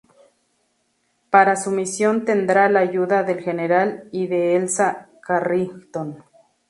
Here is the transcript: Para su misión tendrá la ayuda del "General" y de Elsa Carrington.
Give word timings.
Para 1.29 1.55
su 1.55 1.69
misión 1.69 2.25
tendrá 2.25 2.69
la 2.71 2.79
ayuda 2.79 3.21
del 3.21 3.39
"General" 3.39 4.09
y 4.11 4.25
de 4.25 4.55
Elsa 4.55 5.09
Carrington. 5.21 6.23